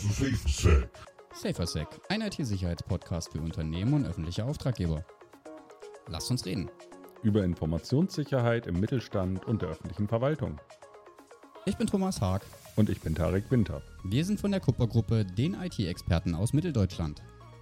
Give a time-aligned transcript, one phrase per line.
[0.00, 0.88] SaferSec.
[1.34, 5.04] SaferSec, ein IT-Sicherheitspodcast für Unternehmen und öffentliche Auftraggeber.
[6.08, 6.70] Lasst uns reden.
[7.22, 10.58] Über Informationssicherheit im Mittelstand und der öffentlichen Verwaltung.
[11.66, 12.46] Ich bin Thomas Haag.
[12.76, 13.82] Und ich bin Tarek Winter.
[14.02, 17.20] Wir sind von der Kuppergruppe, den IT-Experten aus Mitteldeutschland.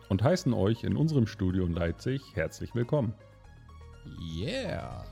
[0.08, 3.14] Und heißen euch in unserem Studio in Leipzig herzlich willkommen.
[4.36, 5.04] Yeah!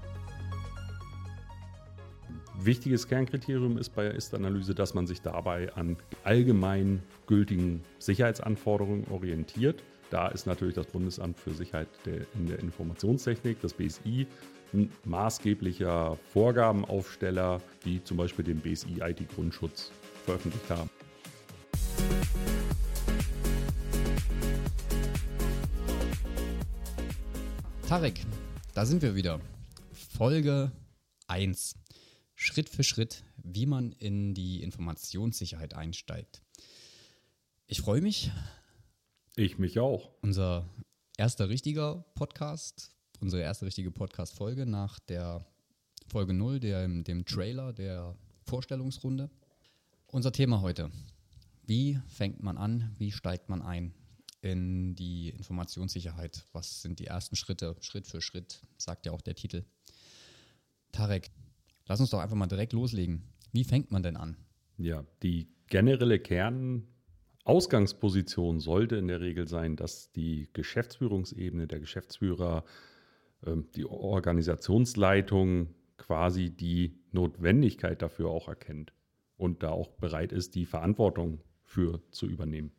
[2.59, 9.83] Wichtiges Kernkriterium ist bei der Ist-Analyse, dass man sich dabei an allgemein gültigen Sicherheitsanforderungen orientiert.
[10.11, 11.89] Da ist natürlich das Bundesamt für Sicherheit
[12.35, 14.27] in der Informationstechnik, das BSI,
[14.73, 19.93] ein maßgeblicher Vorgabenaufsteller, die zum Beispiel den BSI IT-Grundschutz
[20.25, 20.91] veröffentlicht haben.
[27.87, 28.21] Tarek,
[28.75, 29.41] da sind wir wieder.
[29.93, 30.73] Folge
[31.29, 31.86] 1.
[32.39, 36.43] Schritt für Schritt, wie man in die Informationssicherheit einsteigt.
[37.67, 38.31] Ich freue mich.
[39.37, 40.11] Ich mich auch.
[40.21, 40.69] Unser
[41.17, 45.47] erster richtiger Podcast, unsere erste richtige Podcast-Folge nach der
[46.09, 49.31] Folge 0, der, dem Trailer der Vorstellungsrunde.
[50.07, 50.91] Unser Thema heute.
[51.65, 52.95] Wie fängt man an?
[52.99, 53.95] Wie steigt man ein
[54.43, 56.45] in die Informationssicherheit?
[56.53, 57.77] Was sind die ersten Schritte?
[57.81, 59.65] Schritt für Schritt, sagt ja auch der Titel.
[60.93, 61.31] Tarek,
[61.87, 63.23] Lass uns doch einfach mal direkt loslegen.
[63.53, 64.37] Wie fängt man denn an?
[64.77, 72.65] Ja, die generelle Kernausgangsposition sollte in der Regel sein, dass die Geschäftsführungsebene, der Geschäftsführer,
[73.45, 78.93] ähm, die Organisationsleitung quasi die Notwendigkeit dafür auch erkennt
[79.37, 82.73] und da auch bereit ist, die Verantwortung für zu übernehmen.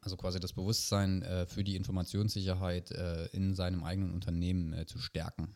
[0.00, 4.98] Also quasi das Bewusstsein äh, für die Informationssicherheit äh, in seinem eigenen Unternehmen äh, zu
[4.98, 5.54] stärken.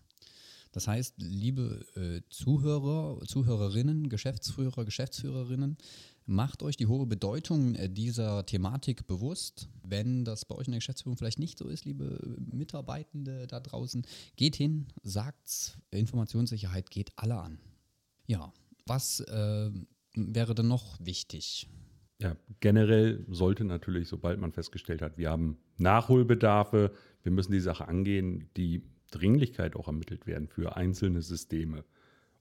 [0.73, 5.77] Das heißt, liebe äh, Zuhörer, Zuhörerinnen, Geschäftsführer, Geschäftsführerinnen,
[6.25, 9.69] macht euch die hohe Bedeutung äh, dieser Thematik bewusst.
[9.83, 14.06] Wenn das bei euch in der Geschäftsführung vielleicht nicht so ist, liebe Mitarbeitende da draußen,
[14.37, 17.59] geht hin, sagt's, Informationssicherheit geht alle an.
[18.27, 18.53] Ja,
[18.87, 19.71] was äh,
[20.15, 21.69] wäre denn noch wichtig?
[22.19, 26.93] Ja, generell sollte natürlich, sobald man festgestellt hat, wir haben Nachholbedarfe,
[27.25, 31.84] wir müssen die Sache angehen, die Dringlichkeit auch ermittelt werden für einzelne Systeme.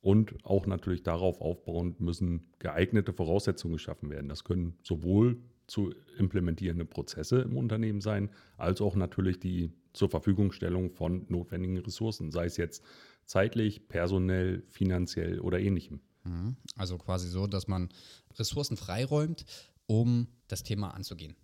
[0.01, 4.29] Und auch natürlich darauf aufbauend müssen geeignete Voraussetzungen geschaffen werden.
[4.29, 10.91] Das können sowohl zu implementierende Prozesse im Unternehmen sein, als auch natürlich die zur Verfügungstellung
[10.91, 12.83] von notwendigen Ressourcen, sei es jetzt
[13.25, 16.01] zeitlich, personell, finanziell oder ähnlichem.
[16.23, 16.55] Mhm.
[16.75, 17.89] Also quasi so, dass man
[18.37, 19.45] Ressourcen freiräumt,
[19.85, 21.35] um das Thema anzugehen.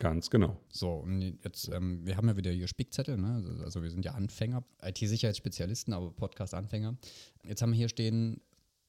[0.00, 0.58] Ganz genau.
[0.70, 3.34] So, und jetzt, ähm, wir haben ja wieder hier Spickzettel, ne?
[3.34, 6.96] Also, also wir sind ja Anfänger, IT-Sicherheitsspezialisten, aber Podcast-Anfänger.
[7.44, 8.40] Jetzt haben wir hier stehen,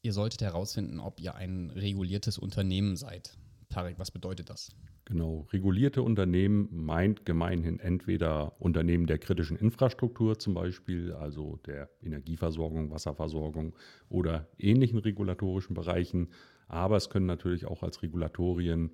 [0.03, 3.37] ihr solltet herausfinden, ob ihr ein reguliertes Unternehmen seid.
[3.67, 4.69] Tarek, was bedeutet das?
[5.03, 12.89] Genau, regulierte Unternehmen meint gemeinhin entweder Unternehmen der kritischen Infrastruktur zum Beispiel, also der Energieversorgung,
[12.89, 13.75] Wasserversorgung
[14.07, 16.29] oder ähnlichen regulatorischen Bereichen,
[16.69, 18.91] aber es können natürlich auch als Regulatorien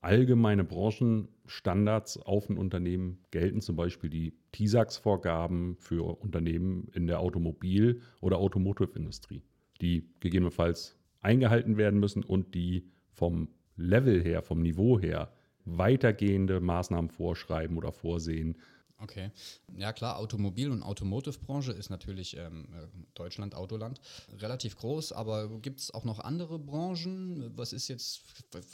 [0.00, 8.00] allgemeine Branchenstandards auf ein Unternehmen gelten, zum Beispiel die TISAX-Vorgaben für Unternehmen in der Automobil-
[8.20, 9.42] oder Automotive-Industrie,
[9.80, 15.32] die gegebenenfalls eingehalten werden müssen und die vom Level her, vom Niveau her
[15.64, 18.56] weitergehende Maßnahmen vorschreiben oder vorsehen,
[19.02, 19.30] Okay.
[19.76, 22.68] Ja klar, Automobil- und Automotive-Branche ist natürlich ähm,
[23.14, 24.00] Deutschland, Autoland,
[24.38, 27.50] relativ groß, aber gibt es auch noch andere Branchen?
[27.56, 28.22] Was ist jetzt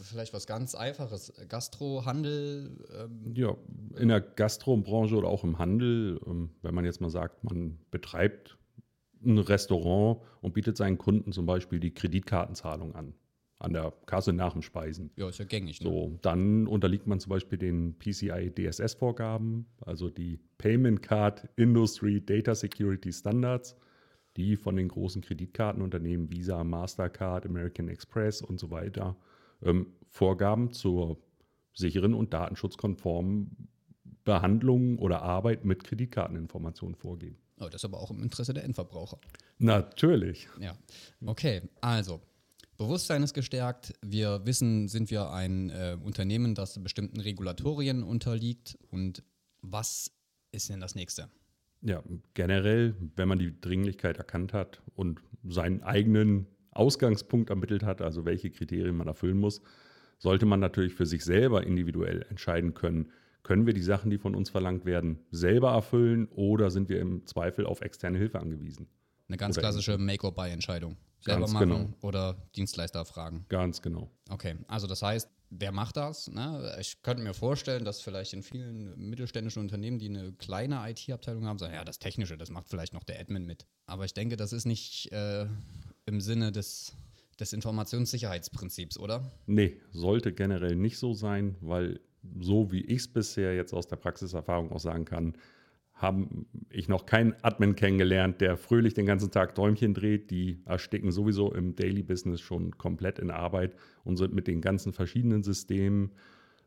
[0.03, 1.33] vielleicht was ganz Einfaches?
[1.49, 2.85] Gastro, Handel?
[2.93, 3.35] Ähm?
[3.35, 3.57] Ja,
[3.97, 8.59] in der Gastrobranche oder auch im Handel, ähm, wenn man jetzt mal sagt, man betreibt
[9.25, 13.15] ein Restaurant und bietet seinen Kunden zum Beispiel die Kreditkartenzahlung an
[13.59, 15.11] an der Kasse nach dem Speisen.
[15.17, 15.81] Ja, ist ja gängig.
[15.81, 15.89] Ne?
[15.89, 22.55] So, dann unterliegt man zum Beispiel den PCI DSS-Vorgaben, also die Payment Card Industry Data
[22.55, 23.77] Security Standards,
[24.37, 29.17] die von den großen Kreditkartenunternehmen Visa, Mastercard, American Express und so weiter
[29.63, 31.19] ähm, Vorgaben zur
[31.73, 33.69] sicheren und datenschutzkonformen
[34.25, 37.39] Behandlung oder Arbeit mit Kreditkarteninformationen vorgeben.
[37.59, 39.19] Oh, das ist aber auch im Interesse der Endverbraucher.
[39.59, 40.49] Natürlich.
[40.61, 40.77] Ja.
[41.25, 42.21] Okay, also
[42.77, 43.95] Bewusstsein ist gestärkt.
[44.03, 48.79] Wir wissen, sind wir ein äh, Unternehmen, das bestimmten Regulatorien unterliegt.
[48.91, 49.23] Und
[49.63, 50.11] was
[50.53, 51.31] ist denn das nächste?
[51.83, 52.03] Ja,
[52.35, 58.51] generell, wenn man die Dringlichkeit erkannt hat und seinen eigenen Ausgangspunkt ermittelt hat, also welche
[58.51, 59.63] Kriterien man erfüllen muss,
[60.19, 63.11] sollte man natürlich für sich selber individuell entscheiden können,
[63.43, 67.27] können wir die Sachen, die von uns verlangt werden, selber erfüllen oder sind wir im
[67.27, 68.89] Zweifel auf externe Hilfe angewiesen?
[69.29, 70.97] Eine ganz Oder klassische Make-or-Buy-Entscheidung.
[71.21, 71.89] Selber machen genau.
[72.03, 73.45] oder Dienstleister fragen.
[73.49, 74.11] Ganz genau.
[74.31, 76.31] Okay, also das heißt, wer macht das?
[76.31, 76.77] Ne?
[76.81, 81.59] Ich könnte mir vorstellen, dass vielleicht in vielen mittelständischen Unternehmen, die eine kleine IT-Abteilung haben,
[81.59, 83.67] sagen, ja, das Technische, das macht vielleicht noch der Admin mit.
[83.87, 85.47] Aber ich denke, das ist nicht äh,
[86.05, 86.95] im Sinne des,
[87.41, 89.33] des Informationssicherheitsprinzips, oder?
[89.47, 92.01] Nee, sollte generell nicht so sein, weil
[92.41, 95.37] so wie ich es bisher jetzt aus der Praxiserfahrung auch sagen kann,
[95.97, 96.27] habe
[96.69, 100.31] ich noch keinen Admin kennengelernt, der fröhlich den ganzen Tag Däumchen dreht.
[100.31, 104.93] Die ersticken sowieso im Daily Business schon komplett in Arbeit und sind mit den ganzen
[104.93, 106.13] verschiedenen Systemen,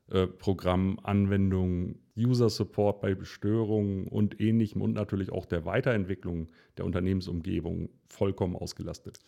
[0.09, 6.47] äh, Programmen, Anwendungen, User Support bei Störungen und ähnlichem und natürlich auch der Weiterentwicklung
[6.77, 9.19] der Unternehmensumgebung vollkommen ausgelastet.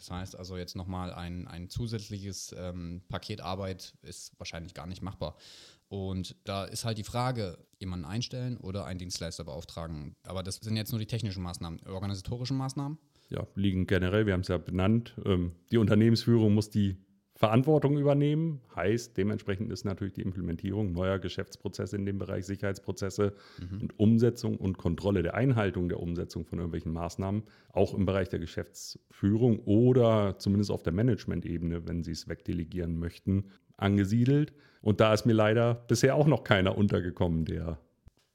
[0.00, 5.02] Das heißt also jetzt nochmal ein, ein zusätzliches ähm, Paket Arbeit ist wahrscheinlich gar nicht
[5.02, 5.36] machbar.
[5.88, 10.16] Und da ist halt die Frage, jemanden einstellen oder einen Dienstleister beauftragen.
[10.24, 11.80] Aber das sind jetzt nur die technischen Maßnahmen.
[11.86, 12.98] Organisatorischen Maßnahmen?
[13.30, 16.96] ja, liegen generell, wir haben es ja benannt, ähm, die Unternehmensführung muss die
[17.40, 18.60] Verantwortung übernehmen.
[18.76, 23.32] Heißt, dementsprechend ist natürlich die Implementierung neuer Geschäftsprozesse in dem Bereich Sicherheitsprozesse
[23.80, 28.40] und Umsetzung und Kontrolle der Einhaltung der Umsetzung von irgendwelchen Maßnahmen, auch im Bereich der
[28.40, 33.46] Geschäftsführung oder zumindest auf der Management-Ebene, wenn Sie es wegdelegieren möchten,
[33.78, 34.52] angesiedelt.
[34.82, 37.78] Und da ist mir leider bisher auch noch keiner untergekommen, der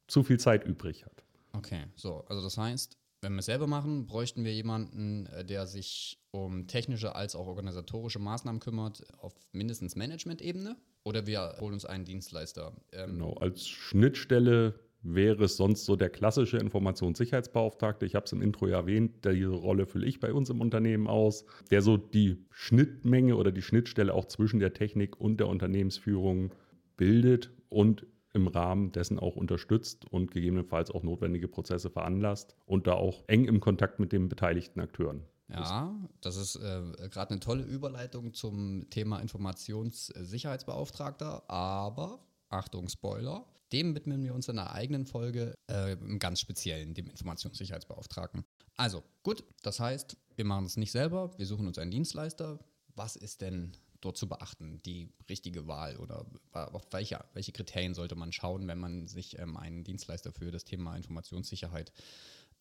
[0.07, 1.23] zu viel Zeit übrig hat.
[1.53, 5.67] Okay, so, also das heißt, wenn wir es selber machen, bräuchten wir jemanden, äh, der
[5.67, 10.75] sich um technische als auch organisatorische Maßnahmen kümmert, auf mindestens Management-Ebene.
[11.03, 12.73] Oder wir holen uns einen Dienstleister.
[12.91, 14.73] Ähm, Genau, als Schnittstelle
[15.05, 18.05] wäre es sonst so der klassische Informationssicherheitsbeauftragte.
[18.05, 21.07] Ich habe es im Intro ja erwähnt, diese Rolle fülle ich bei uns im Unternehmen
[21.07, 26.51] aus, der so die Schnittmenge oder die Schnittstelle auch zwischen der Technik und der Unternehmensführung
[26.97, 32.93] bildet und im Rahmen dessen auch unterstützt und gegebenenfalls auch notwendige Prozesse veranlasst und da
[32.93, 35.23] auch eng im Kontakt mit den beteiligten Akteuren.
[35.47, 43.95] Ja, das ist äh, gerade eine tolle Überleitung zum Thema Informationssicherheitsbeauftragter, aber Achtung, Spoiler, dem
[43.95, 48.43] widmen wir uns in einer eigenen Folge, äh, im ganz speziellen, dem Informationssicherheitsbeauftragten.
[48.75, 52.59] Also, gut, das heißt, wir machen es nicht selber, wir suchen uns einen Dienstleister.
[52.95, 58.15] Was ist denn dort zu beachten, die richtige Wahl oder auf welche, welche Kriterien sollte
[58.15, 61.91] man schauen, wenn man sich ähm, einen Dienstleister für das Thema Informationssicherheit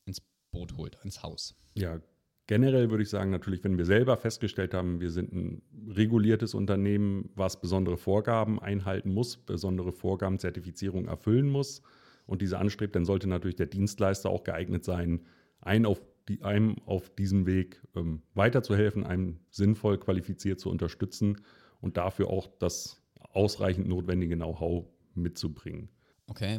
[0.07, 0.21] ins
[0.51, 1.55] Boot holt, ins Haus?
[1.75, 2.01] Ja,
[2.47, 7.31] generell würde ich sagen, natürlich, wenn wir selber festgestellt haben, wir sind ein reguliertes Unternehmen,
[7.35, 11.83] was besondere Vorgaben einhalten muss, besondere Vorgaben, Zertifizierung erfüllen muss
[12.27, 15.27] und diese anstrebt, dann sollte natürlich der Dienstleister auch geeignet sein,
[15.61, 21.41] einen auf die, einem auf diesem Weg ähm, weiterzuhelfen, einem sinnvoll qualifiziert zu unterstützen
[21.81, 25.89] und dafür auch das ausreichend notwendige Know-how mitzubringen.
[26.27, 26.53] Okay,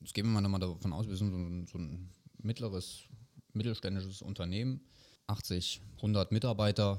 [0.00, 2.10] jetzt gehen wir mal nochmal davon aus, wir sind so ein, so ein
[2.42, 3.04] mittleres,
[3.52, 4.80] mittelständisches Unternehmen,
[5.28, 6.98] 80, 100 Mitarbeiter.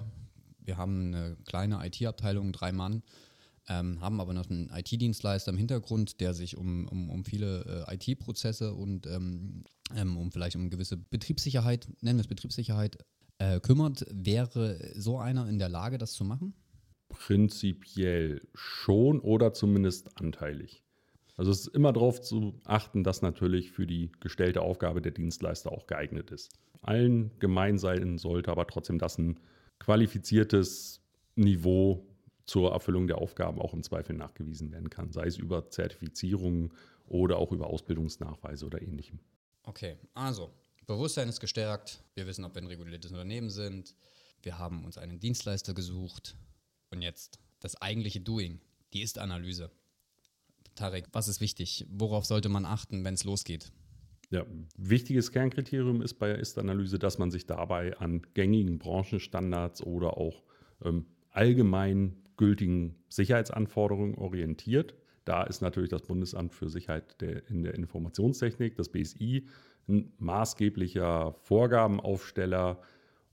[0.60, 3.04] Wir haben eine kleine IT-Abteilung, drei Mann,
[3.68, 7.96] ähm, haben aber noch einen IT-Dienstleister im Hintergrund, der sich um, um, um viele äh,
[7.96, 9.66] IT-Prozesse und ähm,
[9.96, 12.98] ähm, um vielleicht um gewisse Betriebssicherheit, nennen wir es Betriebssicherheit,
[13.38, 14.06] äh, kümmert.
[14.12, 16.54] Wäre so einer in der Lage, das zu machen?
[17.10, 20.84] Prinzipiell schon oder zumindest anteilig.
[21.38, 25.72] Also es ist immer darauf zu achten, dass natürlich für die gestellte Aufgabe der Dienstleister
[25.72, 26.52] auch geeignet ist.
[26.82, 29.40] Allen gemein sein sollte aber trotzdem das ein
[29.80, 31.02] qualifiziertes
[31.36, 32.06] Niveau
[32.46, 36.74] zur Erfüllung der Aufgaben auch im Zweifel nachgewiesen werden kann, sei es über Zertifizierungen
[37.08, 39.20] oder auch über Ausbildungsnachweise oder ähnlichem.
[39.64, 40.54] Okay, also
[40.88, 42.04] Bewusstsein ist gestärkt.
[42.16, 43.96] Wir wissen, ob wir ein reguliertes Unternehmen sind.
[44.42, 46.36] Wir haben uns einen Dienstleister gesucht.
[46.90, 48.60] Und jetzt das eigentliche Doing,
[48.94, 49.72] die Ist-Analyse.
[50.76, 51.86] Tarek, was ist wichtig?
[51.90, 53.72] Worauf sollte man achten, wenn es losgeht?
[54.32, 54.46] Ja,
[54.78, 60.44] wichtiges Kernkriterium ist bei der Ist-Analyse, dass man sich dabei an gängigen Branchenstandards oder auch
[60.84, 64.96] ähm, allgemein gültigen Sicherheitsanforderungen orientiert.
[65.26, 69.48] Da ist natürlich das Bundesamt für Sicherheit der, in der Informationstechnik, das BSI,
[69.88, 72.82] ein maßgeblicher Vorgabenaufsteller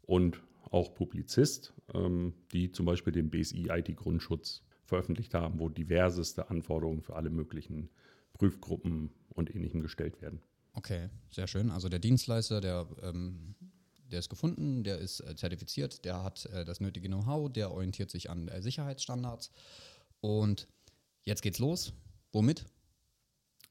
[0.02, 0.40] und
[0.71, 7.16] auch Publizist, ähm, die zum Beispiel den BSI IT-Grundschutz veröffentlicht haben, wo diverseste Anforderungen für
[7.16, 7.90] alle möglichen
[8.33, 10.40] Prüfgruppen und Ähnlichem gestellt werden.
[10.73, 11.71] Okay, sehr schön.
[11.71, 13.54] Also der Dienstleister, der, ähm,
[14.11, 18.11] der ist gefunden, der ist äh, zertifiziert, der hat äh, das nötige Know-how, der orientiert
[18.11, 19.50] sich an äh, Sicherheitsstandards.
[20.21, 20.68] Und
[21.28, 21.92] jetzt geht's los.
[22.32, 22.64] Womit?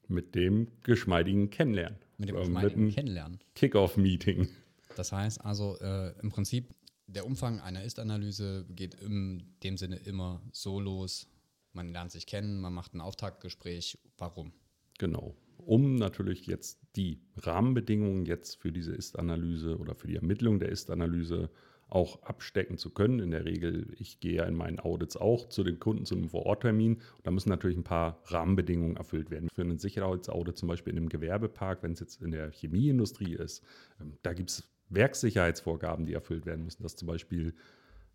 [0.06, 1.98] Mit dem geschmeidigen Kennenlernen.
[2.16, 3.38] Mit dem Ähm, geschmeidigen einem Kennenlernen.
[3.54, 4.48] Kick-Off-Meeting.
[4.96, 6.74] Das heißt also äh, im Prinzip,
[7.06, 11.28] der Umfang einer Ist-Analyse geht in dem Sinne immer so los.
[11.72, 13.98] Man lernt sich kennen, man macht ein Auftaktgespräch.
[14.16, 14.52] Warum?
[14.98, 15.36] Genau.
[15.58, 21.50] um natürlich jetzt die Rahmenbedingungen jetzt für diese Ist-Analyse oder für die Ermittlung der Ist-Analyse
[21.88, 23.18] auch abstecken zu können.
[23.18, 26.28] In der Regel, ich gehe ja in meinen Audits auch zu den Kunden zu einem
[26.28, 27.00] Vororttermin.
[27.22, 29.48] Da müssen natürlich ein paar Rahmenbedingungen erfüllt werden.
[29.54, 33.64] Für einen Sicherheitsaudit zum Beispiel in einem Gewerbepark, wenn es jetzt in der Chemieindustrie ist,
[34.00, 37.54] ähm, da gibt es Werkssicherheitsvorgaben, die erfüllt werden müssen, dass zum Beispiel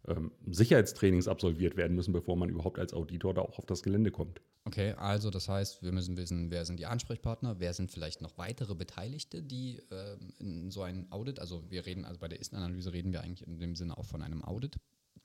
[0.08, 4.12] ähm, Sicherheitstrainings absolviert werden müssen, bevor man überhaupt als Auditor da auch auf das Gelände
[4.12, 4.42] kommt.
[4.66, 8.38] Okay, also das heißt, wir müssen wissen, wer sind die Ansprechpartner, wer sind vielleicht noch
[8.38, 12.94] weitere Beteiligte, die äh, in so ein Audit, also wir reden, also bei der Ist-Analyse
[12.94, 14.78] reden wir eigentlich in dem Sinne auch von einem Audit.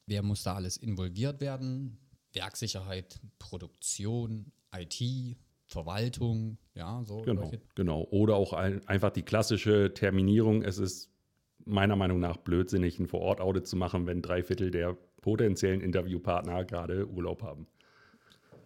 [0.07, 1.99] Wer muss da alles involviert werden?
[2.33, 7.23] Werksicherheit, Produktion, IT, Verwaltung, ja, so.
[7.23, 8.09] Genau, genau.
[8.11, 10.63] Oder auch ein, einfach die klassische Terminierung.
[10.63, 11.11] Es ist
[11.69, 17.07] meiner Meinung nach blödsinnig, ein Vor-Ort-Audit zu machen, wenn drei Viertel der potenziellen Interviewpartner gerade
[17.09, 17.67] Urlaub haben.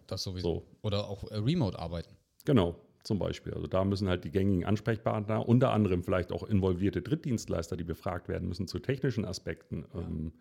[0.07, 0.55] Das sowieso.
[0.55, 0.65] So.
[0.81, 2.15] Oder auch äh, remote arbeiten.
[2.45, 3.53] Genau, zum Beispiel.
[3.53, 8.27] Also da müssen halt die gängigen Ansprechpartner, unter anderem vielleicht auch involvierte Drittdienstleister, die befragt
[8.27, 9.99] werden müssen zu technischen Aspekten, ja.
[9.99, 10.33] Ähm,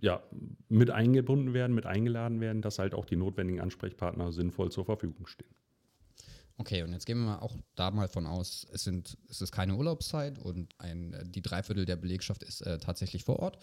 [0.00, 0.22] ja,
[0.68, 5.26] mit eingebunden werden, mit eingeladen werden, dass halt auch die notwendigen Ansprechpartner sinnvoll zur Verfügung
[5.26, 5.54] stehen.
[6.56, 9.74] Okay, und jetzt gehen wir auch da mal von aus, es, sind, es ist keine
[9.74, 13.58] Urlaubszeit und ein, die Dreiviertel der Belegschaft ist äh, tatsächlich vor Ort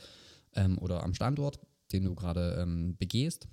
[0.55, 1.59] ähm, oder am Standort,
[1.93, 3.47] den du gerade ähm, begehst.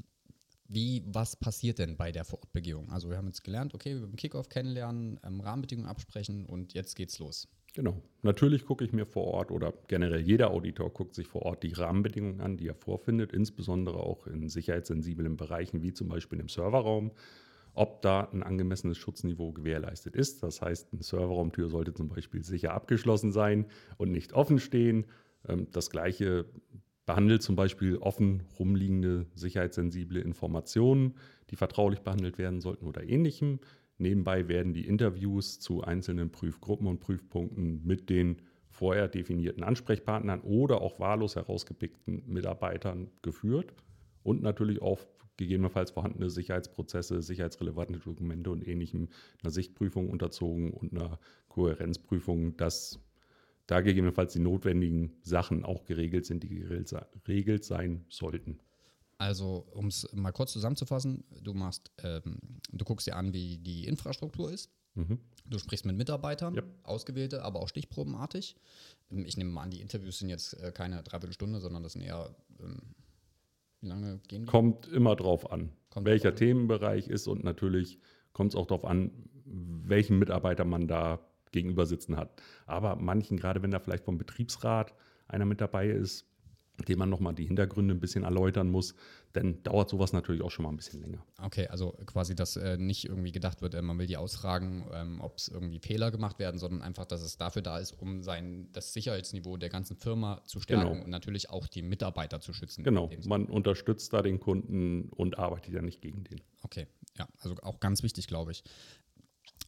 [0.66, 2.90] Wie, was passiert denn bei der Vorortbegehung?
[2.90, 6.96] Also wir haben jetzt gelernt, okay, wir beim Kickoff kennenlernen, ähm, Rahmenbedingungen absprechen und jetzt
[6.96, 7.48] geht's los.
[7.74, 8.02] Genau.
[8.22, 11.72] Natürlich gucke ich mir vor Ort oder generell jeder Auditor guckt sich vor Ort die
[11.72, 17.12] Rahmenbedingungen an, die er vorfindet, insbesondere auch in sicherheitssensiblen Bereichen wie zum Beispiel im Serverraum
[17.78, 20.42] ob da ein angemessenes Schutzniveau gewährleistet ist.
[20.42, 23.66] Das heißt, eine Serverraumtür sollte zum Beispiel sicher abgeschlossen sein
[23.96, 25.06] und nicht offen stehen.
[25.48, 26.46] Ähm, das gleiche
[27.06, 31.14] behandelt zum Beispiel offen rumliegende sicherheitssensible Informationen,
[31.50, 33.60] die vertraulich behandelt werden sollten oder ähnlichem.
[33.96, 40.82] Nebenbei werden die Interviews zu einzelnen Prüfgruppen und Prüfpunkten mit den vorher definierten Ansprechpartnern oder
[40.82, 43.72] auch wahllos herausgepickten Mitarbeitern geführt
[44.22, 44.98] und natürlich auch
[45.38, 49.08] gegebenenfalls vorhandene Sicherheitsprozesse, sicherheitsrelevante Dokumente und ähnlichem
[49.42, 51.18] einer Sichtprüfung unterzogen und einer
[51.48, 53.00] Kohärenzprüfung, dass
[53.66, 58.60] da gegebenenfalls die notwendigen Sachen auch geregelt sind, die geregelt sein sollten.
[59.18, 62.38] Also, um es mal kurz zusammenzufassen, du machst, ähm,
[62.70, 64.70] du guckst dir an, wie die Infrastruktur ist.
[64.94, 65.18] Mhm.
[65.44, 66.62] Du sprichst mit Mitarbeitern, ja.
[66.82, 68.56] ausgewählte, aber auch stichprobenartig.
[69.10, 72.34] Ich nehme mal an, die Interviews sind jetzt äh, keine Dreiviertelstunde, sondern das sind eher
[72.60, 72.94] ähm,
[73.80, 74.50] wie lange gehen die?
[74.50, 77.98] Kommt immer drauf an, kommt welcher drauf Themenbereich ist und natürlich
[78.32, 79.10] kommt es auch darauf an,
[79.44, 81.20] welchen Mitarbeiter man da
[81.52, 82.42] gegenüber sitzen hat.
[82.66, 84.94] Aber manchen, gerade wenn da vielleicht vom Betriebsrat
[85.26, 86.27] einer mit dabei ist,
[86.86, 88.94] dem man nochmal die Hintergründe ein bisschen erläutern muss,
[89.32, 91.24] dann dauert sowas natürlich auch schon mal ein bisschen länger.
[91.42, 95.20] Okay, also quasi, dass äh, nicht irgendwie gedacht wird, äh, man will die ausfragen, ähm,
[95.20, 98.68] ob es irgendwie Fehler gemacht werden, sondern einfach, dass es dafür da ist, um sein,
[98.72, 101.04] das Sicherheitsniveau der ganzen Firma zu stärken genau.
[101.04, 102.84] und natürlich auch die Mitarbeiter zu schützen.
[102.84, 106.40] Genau, man unterstützt da den Kunden und arbeitet ja nicht gegen den.
[106.62, 106.86] Okay,
[107.18, 108.64] ja, also auch ganz wichtig, glaube ich.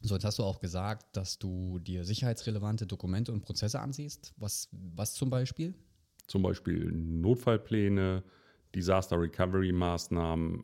[0.01, 4.33] So, jetzt hast du auch gesagt, dass du dir sicherheitsrelevante Dokumente und Prozesse ansiehst.
[4.37, 5.75] Was, was zum Beispiel?
[6.31, 8.23] Zum Beispiel Notfallpläne,
[8.73, 10.63] Disaster Recovery Maßnahmen,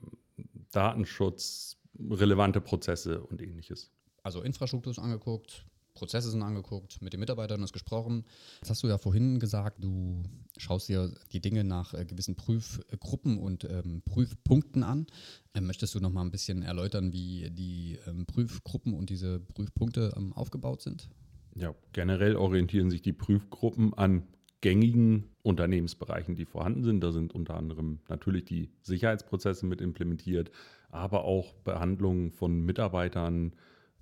[0.72, 3.92] Datenschutz, relevante Prozesse und ähnliches.
[4.24, 8.24] Also Infrastruktur ist angeguckt, Prozesse sind angeguckt, mit den Mitarbeitern ist gesprochen.
[8.62, 10.24] Jetzt hast du ja vorhin gesagt, du
[10.56, 15.08] schaust dir die Dinge nach äh, gewissen Prüfgruppen und ähm, Prüfpunkten an.
[15.54, 20.14] Ähm, möchtest du noch mal ein bisschen erläutern, wie die ähm, Prüfgruppen und diese Prüfpunkte
[20.16, 21.10] ähm, aufgebaut sind?
[21.56, 24.24] Ja, generell orientieren sich die Prüfgruppen an
[24.62, 27.04] gängigen Unternehmensbereichen, die vorhanden sind.
[27.04, 30.52] Da sind unter anderem natürlich die Sicherheitsprozesse mit implementiert,
[30.90, 33.54] aber auch Behandlungen von Mitarbeitern,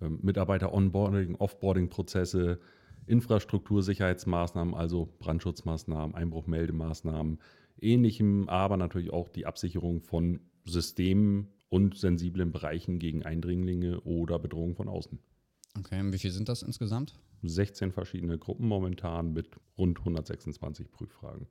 [0.01, 2.59] äh, Mitarbeiter-Onboarding, Offboarding-Prozesse,
[3.07, 7.39] Infrastruktursicherheitsmaßnahmen, also Brandschutzmaßnahmen, Einbruchmeldemaßnahmen,
[7.79, 14.75] ähnlichem, aber natürlich auch die Absicherung von Systemen und sensiblen Bereichen gegen Eindringlinge oder Bedrohungen
[14.75, 15.19] von außen.
[15.77, 17.19] Okay, wie viel sind das insgesamt?
[17.49, 21.47] 16 verschiedene Gruppen momentan mit rund 126 Prüffragen.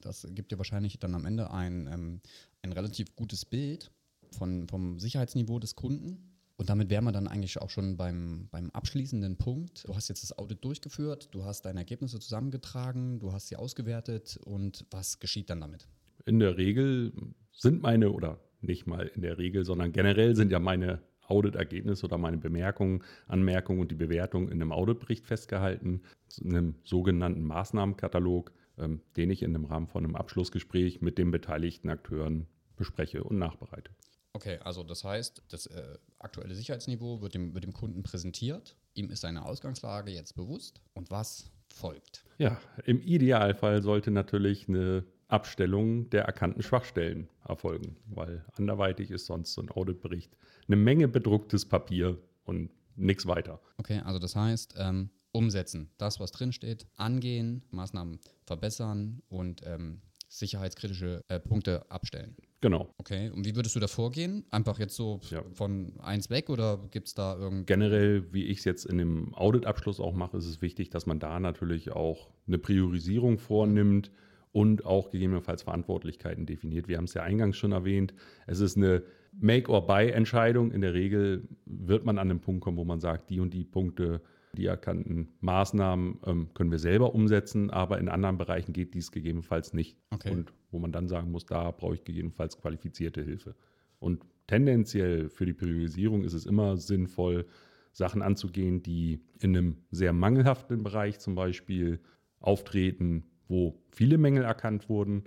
[0.00, 2.20] Das gibt dir wahrscheinlich dann am Ende ein, ähm,
[2.62, 3.90] ein relativ gutes Bild
[4.32, 6.36] von, vom Sicherheitsniveau des Kunden.
[6.56, 9.86] Und damit wären wir dann eigentlich auch schon beim, beim abschließenden Punkt.
[9.86, 14.38] Du hast jetzt das Audit durchgeführt, du hast deine Ergebnisse zusammengetragen, du hast sie ausgewertet
[14.44, 15.86] und was geschieht dann damit?
[16.24, 17.12] In der Regel
[17.52, 22.18] sind meine, oder nicht mal in der Regel, sondern generell sind ja meine Auditergebnis oder
[22.18, 26.02] meine Bemerkungen, Anmerkungen und die Bewertung in einem Auditbericht festgehalten,
[26.40, 31.30] in einem sogenannten Maßnahmenkatalog, ähm, den ich in dem Rahmen von einem Abschlussgespräch mit den
[31.30, 33.90] beteiligten Akteuren bespreche und nachbereite.
[34.32, 39.08] Okay, also das heißt, das äh, aktuelle Sicherheitsniveau wird dem, wird dem Kunden präsentiert, ihm
[39.08, 42.22] ist seine Ausgangslage jetzt bewusst und was folgt?
[42.36, 49.54] Ja, im Idealfall sollte natürlich eine Abstellung der erkannten Schwachstellen erfolgen, weil anderweitig ist sonst
[49.54, 53.60] so ein Auditbericht eine Menge bedrucktes Papier und nichts weiter.
[53.78, 61.24] Okay, also das heißt, ähm, umsetzen, das, was drinsteht, angehen, Maßnahmen verbessern und ähm, sicherheitskritische
[61.28, 62.36] äh, Punkte abstellen.
[62.60, 62.92] Genau.
[62.98, 64.44] Okay, und wie würdest du da vorgehen?
[64.50, 65.44] Einfach jetzt so ja.
[65.52, 67.66] von eins weg oder gibt es da irgend...
[67.66, 71.20] Generell, wie ich es jetzt in dem Auditabschluss auch mache, ist es wichtig, dass man
[71.20, 74.10] da natürlich auch eine Priorisierung vornimmt
[74.52, 76.88] und auch gegebenenfalls Verantwortlichkeiten definiert.
[76.88, 78.14] Wir haben es ja eingangs schon erwähnt.
[78.46, 79.02] Es ist eine
[79.38, 80.70] Make-or-Buy-Entscheidung.
[80.72, 83.64] In der Regel wird man an den Punkt kommen, wo man sagt, die und die
[83.64, 84.22] Punkte
[84.56, 89.74] die erkannten Maßnahmen ähm, können wir selber umsetzen, aber in anderen Bereichen geht dies gegebenenfalls
[89.74, 89.98] nicht.
[90.10, 90.30] Okay.
[90.30, 93.54] Und wo man dann sagen muss, da brauche ich gegebenenfalls qualifizierte Hilfe.
[93.98, 97.46] Und tendenziell für die Priorisierung ist es immer sinnvoll,
[97.92, 101.98] Sachen anzugehen, die in einem sehr mangelhaften Bereich zum Beispiel
[102.40, 105.24] auftreten, wo viele Mängel erkannt wurden.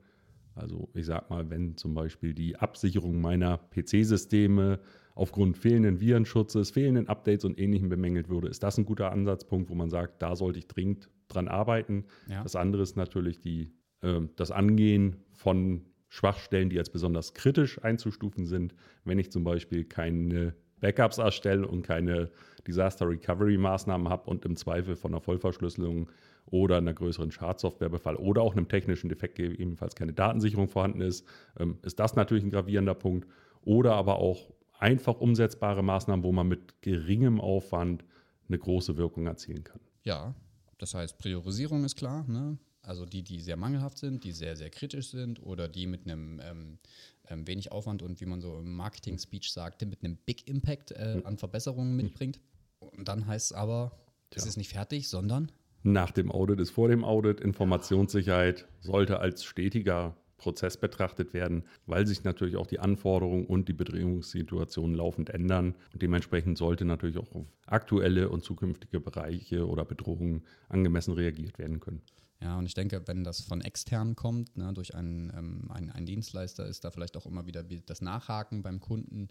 [0.56, 4.80] Also ich sage mal, wenn zum Beispiel die Absicherung meiner PC-Systeme
[5.16, 9.76] aufgrund fehlenden Virenschutzes, fehlenden Updates und Ähnlichem bemängelt würde, ist das ein guter Ansatzpunkt, wo
[9.76, 12.06] man sagt, da sollte ich dringend dran arbeiten.
[12.28, 12.44] Ja.
[12.44, 13.72] Das andere ist natürlich die,
[14.02, 18.74] äh, das Angehen von Schwachstellen, die als besonders kritisch einzustufen sind.
[19.06, 22.32] Wenn ich zum Beispiel keine Backups erstelle und keine
[22.68, 26.10] Disaster Recovery Maßnahmen habe und im Zweifel von einer Vollverschlüsselung
[26.52, 31.26] oder einer größeren Schadsoftwarebefall oder auch einem technischen Defekt ebenfalls keine Datensicherung vorhanden ist,
[31.60, 33.28] ähm, ist das natürlich ein gravierender Punkt.
[33.62, 38.04] Oder aber auch einfach umsetzbare Maßnahmen, wo man mit geringem Aufwand
[38.48, 39.80] eine große Wirkung erzielen kann.
[40.04, 40.34] Ja,
[40.78, 42.26] das heißt, Priorisierung ist klar.
[42.28, 42.58] Ne?
[42.82, 46.40] Also die, die sehr mangelhaft sind, die sehr, sehr kritisch sind oder die mit einem
[46.44, 46.80] ähm,
[47.28, 51.16] ähm, wenig Aufwand und wie man so im Marketing-Speech sagte, mit einem Big Impact äh,
[51.16, 51.26] hm.
[51.26, 52.40] an Verbesserungen mitbringt.
[52.80, 53.92] Und dann heißt es aber,
[54.34, 55.52] es ist nicht fertig, sondern
[55.84, 57.40] nach dem Audit ist vor dem Audit.
[57.40, 63.74] Informationssicherheit sollte als stetiger Prozess betrachtet werden, weil sich natürlich auch die Anforderungen und die
[63.74, 65.76] Bedrohungssituationen laufend ändern.
[65.94, 71.80] Und dementsprechend sollte natürlich auch auf aktuelle und zukünftige Bereiche oder Bedrohungen angemessen reagiert werden
[71.80, 72.02] können.
[72.42, 76.06] Ja, und ich denke, wenn das von extern kommt, ne, durch einen, ähm, einen, einen,
[76.06, 79.28] Dienstleister, ist da vielleicht auch immer wieder das Nachhaken beim Kunden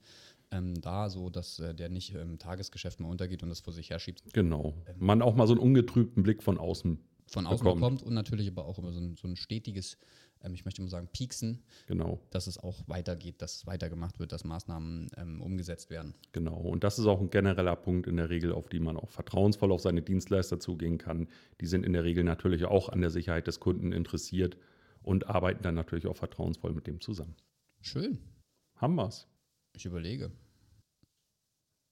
[0.51, 3.91] ähm, da, so dass äh, der nicht im Tagesgeschäft mal untergeht und das vor sich
[3.91, 4.23] herschiebt.
[4.33, 4.75] Genau.
[4.87, 8.15] Ähm, Man auch mal so einen ungetrübten Blick von außen von außen bekommt, bekommt und
[8.15, 9.99] natürlich aber auch immer so ein, so ein stetiges
[10.43, 11.63] ähm, ich möchte mal sagen, pieksen.
[11.87, 12.21] Genau.
[12.31, 16.15] Dass es auch weitergeht, dass es weitergemacht wird, dass Maßnahmen ähm, umgesetzt werden.
[16.33, 16.57] Genau.
[16.57, 19.73] Und das ist auch ein genereller Punkt in der Regel, auf die man auch vertrauensvoll
[19.73, 21.29] auf seine Dienstleister zugehen kann.
[21.61, 24.57] Die sind in der Regel natürlich auch an der Sicherheit des Kunden interessiert
[25.03, 27.37] und arbeiten dann natürlich auch vertrauensvoll mit dem zusammen.
[27.81, 28.19] Schön.
[28.77, 29.27] Haben wir's.
[29.79, 30.33] Ich überlege.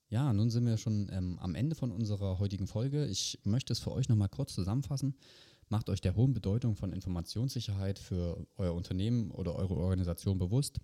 [0.08, 3.06] Ja, nun sind wir schon ähm, am Ende von unserer heutigen Folge.
[3.06, 5.14] Ich möchte es für euch nochmal kurz zusammenfassen.
[5.68, 10.80] Macht euch der hohen Bedeutung von Informationssicherheit für euer Unternehmen oder eure Organisation bewusst.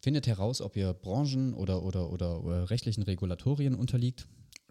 [0.00, 4.26] Findet heraus, ob ihr branchen- oder, oder, oder, oder rechtlichen Regulatorien unterliegt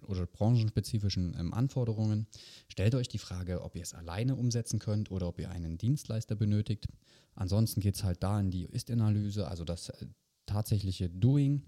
[0.05, 2.27] oder branchenspezifischen ähm, Anforderungen.
[2.67, 6.35] Stellt euch die Frage, ob ihr es alleine umsetzen könnt oder ob ihr einen Dienstleister
[6.35, 6.89] benötigt.
[7.35, 10.07] Ansonsten geht es halt da in die Ist-Analyse, also das äh,
[10.47, 11.61] tatsächliche Doing.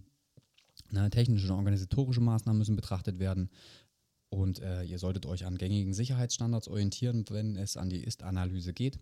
[0.91, 3.51] Ne, technische und organisatorische Maßnahmen müssen betrachtet werden.
[4.29, 8.99] Und äh, ihr solltet euch an gängigen Sicherheitsstandards orientieren, wenn es an die Ist-Analyse geht.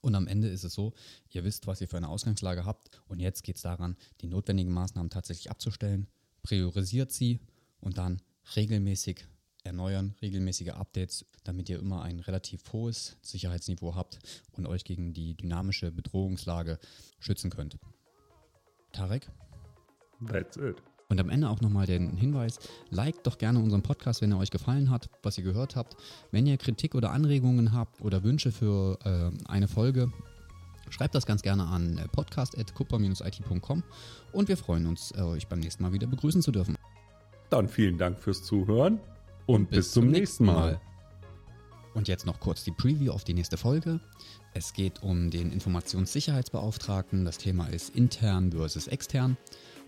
[0.00, 0.92] Und am Ende ist es so,
[1.30, 2.90] ihr wisst, was ihr für eine Ausgangslage habt.
[3.08, 6.06] Und jetzt geht es daran, die notwendigen Maßnahmen tatsächlich abzustellen.
[6.42, 7.40] Priorisiert sie
[7.80, 8.22] und dann
[8.54, 9.26] regelmäßig
[9.64, 14.18] erneuern, regelmäßige Updates, damit ihr immer ein relativ hohes Sicherheitsniveau habt
[14.52, 16.78] und euch gegen die dynamische Bedrohungslage
[17.18, 17.78] schützen könnt.
[18.92, 19.28] Tarek?
[20.26, 20.82] That's it.
[21.10, 22.58] Und am Ende auch nochmal den Hinweis,
[22.90, 25.96] liked doch gerne unseren Podcast, wenn er euch gefallen hat, was ihr gehört habt.
[26.32, 30.12] Wenn ihr Kritik oder Anregungen habt oder Wünsche für äh, eine Folge,
[30.90, 33.82] schreibt das ganz gerne an äh, podcast.kupper-it.com
[34.32, 36.76] und wir freuen uns, äh, euch beim nächsten Mal wieder begrüßen zu dürfen.
[37.48, 39.00] Dann vielen Dank fürs Zuhören
[39.46, 40.72] und, bis, bis, zum nächsten Mal.
[40.72, 40.80] Mal.
[41.98, 43.98] Und jetzt noch kurz die Preview auf die nächste Folge.
[44.54, 47.24] Es geht um den Informationssicherheitsbeauftragten.
[47.24, 49.36] Das Thema ist intern versus extern.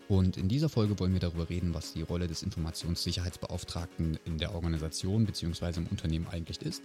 [0.08, 4.56] Und in dieser Folge wollen wir darüber reden, was die Rolle des Informationssicherheitsbeauftragten in der
[4.56, 5.78] Organisation bzw.
[5.78, 6.82] im Unternehmen eigentlich ist,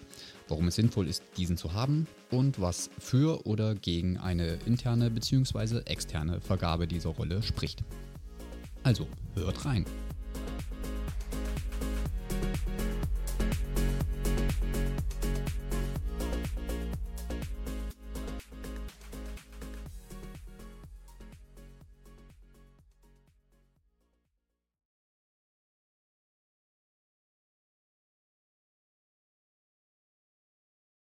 [0.48, 5.80] warum es sinnvoll ist, diesen zu haben und was für oder gegen eine interne bzw.
[5.86, 7.84] externe Vergabe dieser Rolle spricht.
[8.84, 9.86] Also, hört rein.